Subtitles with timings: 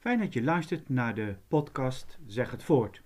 [0.00, 3.02] Fijn dat je luistert naar de podcast Zeg het voort.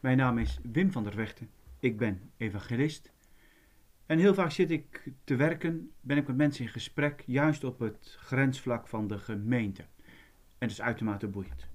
[0.00, 1.50] Mijn naam is Wim van der Vechten.
[1.78, 3.12] Ik ben evangelist.
[4.06, 7.78] En heel vaak zit ik te werken, ben ik met mensen in gesprek, juist op
[7.78, 9.82] het grensvlak van de gemeente.
[9.82, 9.88] En
[10.58, 11.66] dat is uitermate boeiend.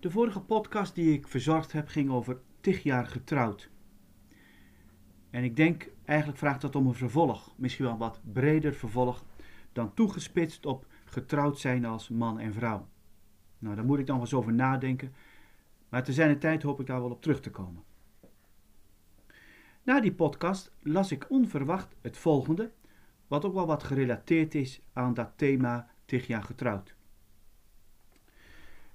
[0.00, 3.70] De vorige podcast die ik verzorgd heb ging over tig jaar getrouwd.
[5.30, 9.24] En ik denk, eigenlijk vraagt dat om een vervolg, misschien wel een wat breder vervolg,
[9.72, 12.88] dan toegespitst op getrouwd zijn als man en vrouw.
[13.58, 15.12] Nou, daar moet ik dan wel eens over nadenken,
[15.88, 17.82] maar te zijn tijd hoop ik daar wel op terug te komen.
[19.82, 22.70] Na die podcast las ik onverwacht het volgende,
[23.26, 26.94] wat ook wel wat gerelateerd is aan dat thema tig jaar getrouwd.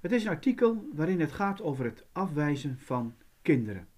[0.00, 3.88] Het is een artikel waarin het gaat over het afwijzen van kinderen.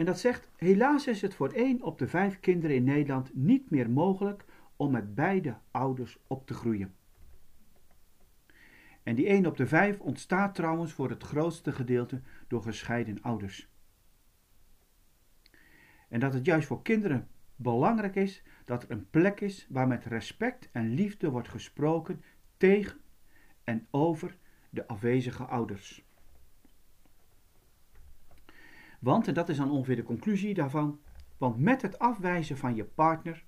[0.00, 3.70] En dat zegt: Helaas is het voor één op de vijf kinderen in Nederland niet
[3.70, 4.44] meer mogelijk
[4.76, 6.94] om met beide ouders op te groeien.
[9.02, 13.68] En die 1 op de 5 ontstaat trouwens voor het grootste gedeelte door gescheiden ouders.
[16.08, 20.04] En dat het juist voor kinderen belangrijk is dat er een plek is waar met
[20.04, 22.22] respect en liefde wordt gesproken
[22.56, 23.00] tegen
[23.64, 24.36] en over
[24.70, 26.09] de afwezige ouders.
[29.00, 31.00] Want, en dat is dan ongeveer de conclusie daarvan,
[31.38, 33.44] want met het afwijzen van je partner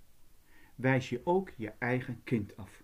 [0.74, 2.82] wijs je ook je eigen kind af.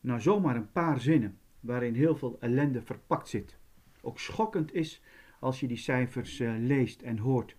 [0.00, 3.58] Nou, zomaar een paar zinnen waarin heel veel ellende verpakt zit.
[4.00, 5.02] Ook schokkend is
[5.40, 7.56] als je die cijfers uh, leest en hoort.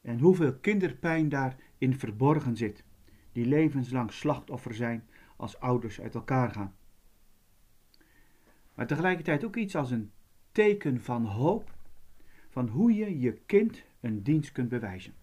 [0.00, 2.84] En hoeveel kinderpijn daarin verborgen zit,
[3.32, 6.76] die levenslang slachtoffer zijn als ouders uit elkaar gaan.
[8.74, 10.12] Maar tegelijkertijd ook iets als een
[10.52, 11.74] teken van hoop,
[12.48, 15.14] van hoe je je kind een dienst kunt bewijzen.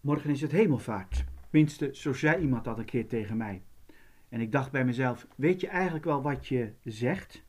[0.00, 1.24] Morgen is het hemelvaart.
[1.50, 3.62] Minste, zo zei iemand dat een keer tegen mij.
[4.28, 7.42] En ik dacht bij mezelf: Weet je eigenlijk wel wat je zegt?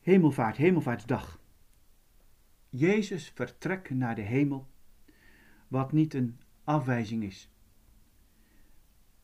[0.00, 1.40] Hemelvaart, hemelvaartsdag.
[2.68, 4.66] Jezus vertrekt naar de hemel,
[5.68, 7.53] wat niet een afwijzing is.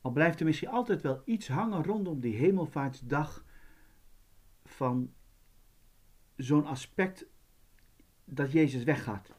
[0.00, 3.44] Al blijft er misschien altijd wel iets hangen rondom die hemelvaartsdag
[4.64, 5.12] van
[6.36, 7.26] zo'n aspect
[8.24, 9.32] dat Jezus weggaat.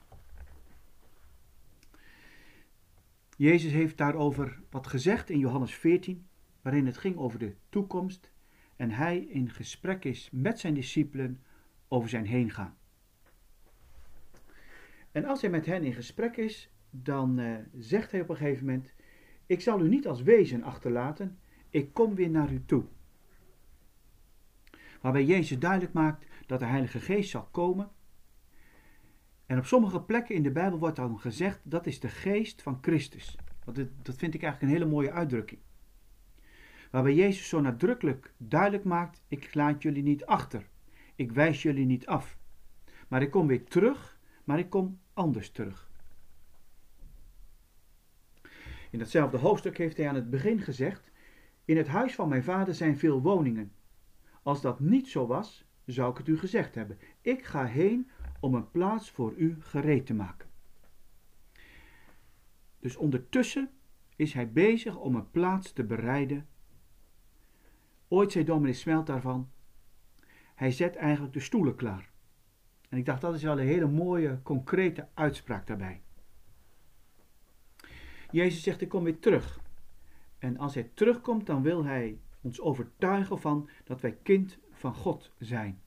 [3.38, 6.27] Jezus heeft daarover wat gezegd in Johannes 14,
[6.61, 8.31] waarin het ging over de toekomst
[8.75, 11.43] en hij in gesprek is met zijn discipelen
[11.88, 12.78] over zijn heengaan.
[15.11, 18.66] En als hij met hen in gesprek is, dan uh, zegt hij op een gegeven
[18.66, 18.93] moment:
[19.51, 21.39] Ik zal u niet als wezen achterlaten,
[21.69, 22.84] ik kom weer naar u toe.
[25.01, 27.90] Waarbij Jezus duidelijk maakt dat de Heilige Geest zal komen.
[29.45, 32.78] En op sommige plekken in de Bijbel wordt dan gezegd dat is de geest van
[32.81, 33.38] Christus.
[33.63, 35.61] Want dat vind ik eigenlijk een hele mooie uitdrukking.
[36.91, 40.67] Waarbij Jezus zo nadrukkelijk duidelijk maakt: Ik laat jullie niet achter.
[41.16, 42.38] Ik wijs jullie niet af.
[43.07, 45.91] Maar ik kom weer terug, maar ik kom anders terug.
[48.91, 51.12] In datzelfde hoofdstuk heeft hij aan het begin gezegd:
[51.66, 53.72] In het huis van mijn vader zijn veel woningen.
[54.44, 57.00] Als dat niet zo was, zou ik het u gezegd hebben.
[57.22, 58.09] Ik ga heen
[58.40, 60.50] om een plaats voor u gereed te maken.
[62.79, 63.69] Dus ondertussen
[64.16, 66.47] is hij bezig om een plaats te bereiden.
[68.08, 69.50] Ooit zei dominee Smelt daarvan,
[70.56, 72.12] hij zet eigenlijk de stoelen klaar.
[72.90, 76.02] En ik dacht, dat is wel een hele mooie, concrete uitspraak daarbij.
[78.31, 79.59] Jezus zegt, ik kom weer terug.
[80.37, 85.31] En als hij terugkomt, dan wil hij ons overtuigen van dat wij kind van God
[85.37, 85.81] zijn.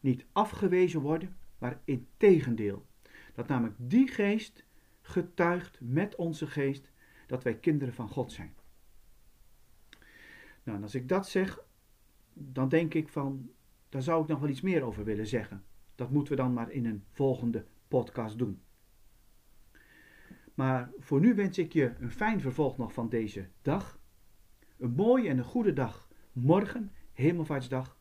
[0.00, 2.86] Niet afgewezen worden, maar in tegendeel.
[3.34, 4.64] Dat namelijk die geest
[5.02, 6.90] getuigt met onze geest
[7.26, 8.54] dat wij kinderen van God zijn.
[10.62, 11.64] Nou, en als ik dat zeg,
[12.32, 13.50] dan denk ik van,
[13.88, 15.64] daar zou ik nog wel iets meer over willen zeggen.
[15.94, 18.60] Dat moeten we dan maar in een volgende podcast doen.
[20.54, 23.98] Maar voor nu wens ik je een fijn vervolg nog van deze dag.
[24.78, 26.08] Een mooie en een goede dag.
[26.32, 27.96] Morgen, Hemelvaartsdag.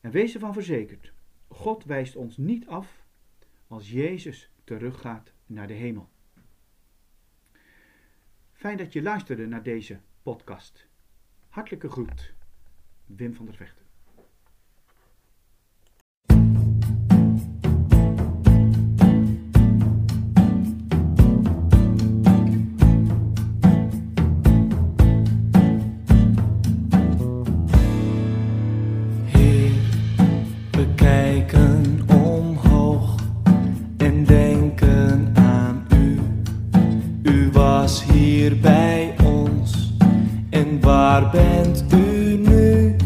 [0.00, 1.12] En wees ervan verzekerd:
[1.48, 3.04] God wijst ons niet af
[3.66, 6.08] als Jezus teruggaat naar de hemel.
[8.52, 10.86] Fijn dat je luisterde naar deze podcast.
[11.48, 12.34] Hartelijke groet,
[13.04, 13.85] Wim van der Vechten.
[41.16, 42.96] Waar bent u nu?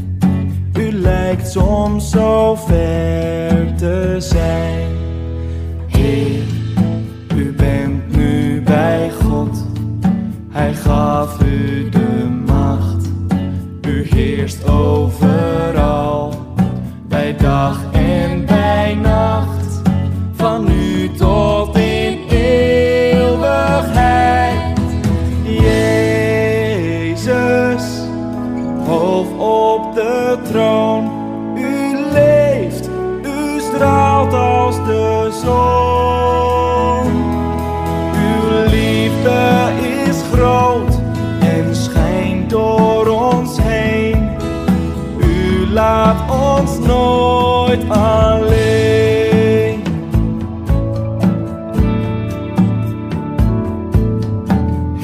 [0.79, 4.89] U lijkt soms zo ver te zijn.
[5.87, 6.43] Heer,
[7.35, 9.65] u bent nu bij God.
[10.49, 13.11] Hij gaf u de macht.
[13.87, 15.20] U heerst over.
[47.71, 48.30] Ons